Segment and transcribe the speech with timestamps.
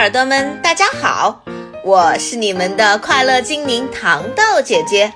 [0.00, 1.42] 耳朵们，大家好，
[1.84, 5.12] 我是你们的快乐精灵糖豆姐姐，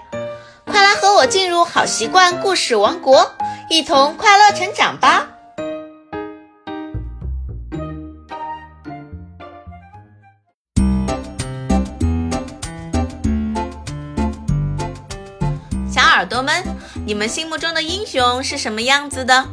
[0.66, 3.32] 快来和我进入好习惯故事王国，
[3.70, 5.26] 一同快乐成长吧！
[15.90, 16.62] 小耳朵们，
[17.06, 19.48] 你们心目中的英雄是什么样子的？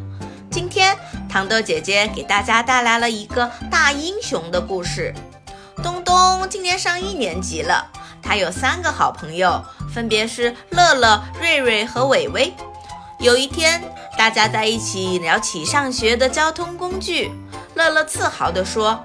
[0.51, 0.97] 今天。
[1.31, 5.15] 糖豆姐姐给大家带来了一个大英雄的故事。
[5.81, 7.89] 东东今年上一年级了，
[8.21, 12.53] 他有三个好朋友，分别是乐乐、瑞瑞和伟伟。
[13.17, 13.81] 有一天，
[14.17, 17.31] 大家在一起聊起上学的交通工具。
[17.75, 19.01] 乐乐自豪地说：“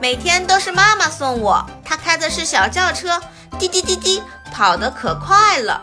[0.00, 3.20] 每天都是妈妈送我，她开的是小轿车，
[3.58, 5.82] 滴滴滴滴，跑得可快了。”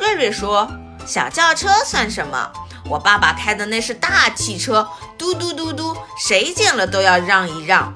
[0.00, 0.66] 瑞瑞说
[1.04, 2.50] ：“小轿车算什么？”
[2.88, 4.88] 我爸爸开的那是大汽车，
[5.18, 7.92] 嘟嘟嘟嘟，谁见了都要让一让。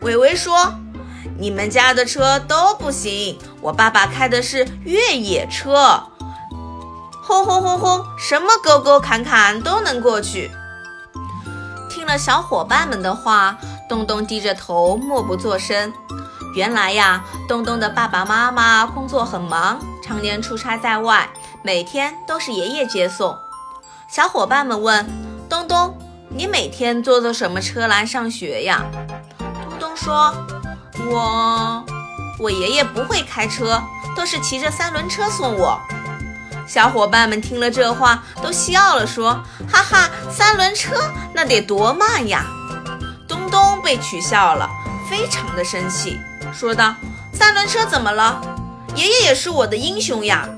[0.00, 0.74] 伟伟说
[1.38, 6.02] ：“你们家的车都不行，我爸爸开的是越野车，
[7.22, 10.50] 轰轰轰轰，什么沟沟坎坎都能过去。”
[11.88, 13.56] 听了小伙伴们的话，
[13.88, 15.92] 东东低着头默不作声。
[16.54, 21.28] 原来呀，东东的爸爸妈妈工作很忙，常年出差在外，
[21.62, 23.38] 每天都是爷爷接送。
[24.08, 25.04] 小伙伴们问
[25.48, 25.98] 东东
[26.30, 28.84] ：“你每天坐的什么车来上学呀？”
[29.68, 30.32] 东东说
[31.10, 31.84] ：“我，
[32.38, 33.82] 我爷爷不会开车，
[34.14, 35.80] 都是骑着三轮车送我。”
[36.68, 39.40] 小伙伴们听了这话都笑了，说
[39.70, 42.44] ：“哈哈，三轮车那得多慢呀！”
[43.26, 44.70] 东东被取笑了，
[45.10, 46.18] 非常的生气，
[46.52, 46.94] 说道
[47.34, 48.40] ：“三轮车怎么了？
[48.94, 50.48] 爷爷也是我的英雄呀！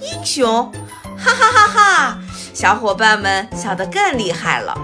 [0.00, 0.70] 英雄，
[1.16, 2.18] 哈哈哈哈！”
[2.54, 4.76] 小伙伴们笑得更厉害了。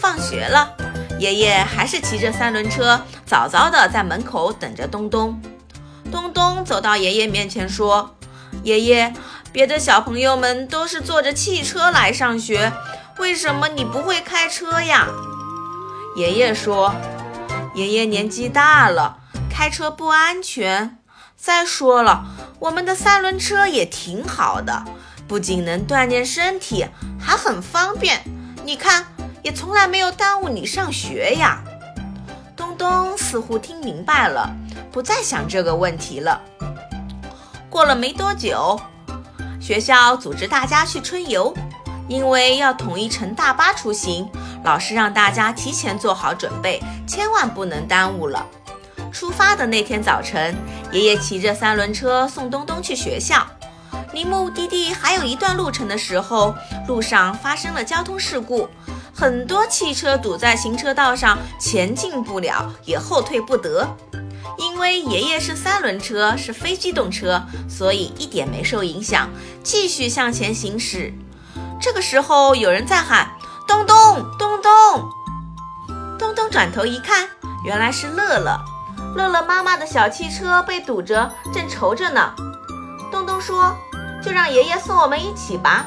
[0.00, 0.72] 放学了，
[1.18, 5.40] 爷爷还是骑着三轮车，早早的在门口等着东东。
[6.10, 8.14] 东东走到爷爷面前说
[8.62, 9.12] ：“爷爷，
[9.52, 12.72] 别的小朋友们都是坐着汽车来上学，
[13.18, 15.06] 为什么你不会开车呀？”
[16.16, 16.94] 爷爷说
[17.74, 19.18] ：“爷爷年纪大了，
[19.50, 20.96] 开车不安全。
[21.36, 22.26] 再说了，
[22.58, 24.84] 我们的三轮车也挺好的。”
[25.30, 26.84] 不仅能锻炼身体，
[27.16, 28.20] 还很方便。
[28.64, 29.06] 你看，
[29.44, 31.62] 也从来没有耽误你上学呀。
[32.56, 34.50] 东东似乎听明白了，
[34.90, 36.40] 不再想这个问题了。
[37.68, 38.80] 过了没多久，
[39.60, 41.54] 学校组织大家去春游，
[42.08, 44.28] 因为要统一乘大巴出行，
[44.64, 48.44] 老师让大家提前做好准备，千万不能耽误了。
[49.12, 50.56] 出发的那天早晨，
[50.90, 53.46] 爷爷骑着三轮车送东东去学校。
[54.12, 56.54] 离目的地还有一段路程的时候，
[56.88, 58.68] 路上发生了交通事故，
[59.14, 63.86] 很多汽车堵在行车道上，前进不了，也后退不得。
[64.58, 69.30] 因为爷爷是三轮车，是非机动车，所以一点没受影响，
[69.62, 71.14] 继续向前行驶。
[71.80, 73.30] 这个时候，有人在喊
[73.66, 73.96] ：“东东，
[74.38, 74.70] 东东！”
[76.18, 77.28] 东东转头一看，
[77.64, 78.60] 原来是乐乐。
[79.16, 82.34] 乐乐妈妈的小汽车被堵着，正愁着呢。
[83.10, 83.74] 东东说。
[84.22, 85.86] 就让爷爷送我们一起吧。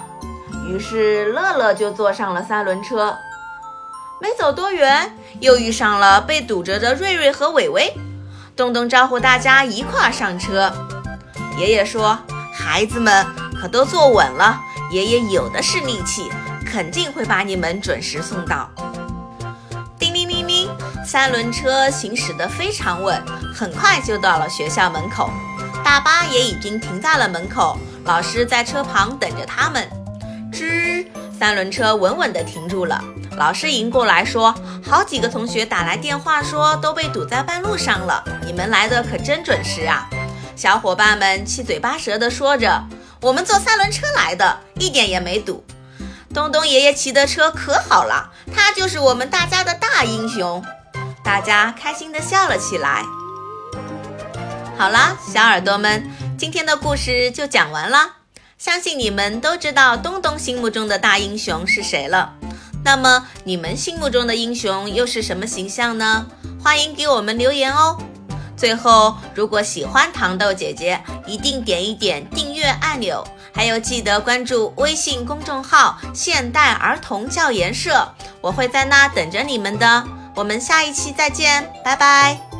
[0.67, 3.17] 于是乐乐就坐上了三轮车。
[4.19, 7.93] 没走多远，又遇上了被堵着的瑞瑞和伟伟。
[8.55, 10.71] 东东招呼大家一块上车。
[11.57, 12.17] 爷爷说
[12.53, 13.25] ：“孩子们
[13.59, 14.59] 可都坐稳了，
[14.91, 16.31] 爷爷有的是力气，
[16.65, 18.69] 肯定会把你们准时送到。”
[19.99, 20.69] 叮铃铃铃，
[21.05, 23.21] 三轮车行驶得非常稳，
[23.53, 25.29] 很快就到了学校门口。
[25.83, 27.77] 大巴也已经停在了门口。
[28.05, 29.89] 老师在车旁等着他们。
[30.51, 31.07] 吱，
[31.39, 33.03] 三轮车稳稳地停住了。
[33.37, 34.53] 老师迎过来说
[34.85, 40.07] ：“好几个同学打来电话说都被堵在半路上了，你们来的可真准时啊！”
[40.55, 42.83] 小伙伴们七嘴八舌地说着
[43.21, 45.63] ：“我们坐三轮车来的，一点也没堵。
[46.31, 50.63] 东东爷爷骑的车可好了，他就是我们大家的大英雄。”
[51.23, 53.03] 大家开心地笑了起来。
[54.77, 56.03] 好啦，小耳朵们。
[56.43, 58.15] 今天的故事就讲完了，
[58.57, 62.33] 相信你们都知道东东心目中的大英雄是谁了。
[62.83, 66.25] 那么你们心目中的英雄又是什么形象呢？
[66.61, 67.97] 欢迎给我们留言哦。
[68.57, 78.05] 最后，如果喜欢糖豆姐姐，一定点一点订阅按钮，还有记得关注微信公众号“现代儿童教研社”，
[78.41, 80.03] 我会在那等着你们的。
[80.35, 82.52] 我们下一期再见，拜拜。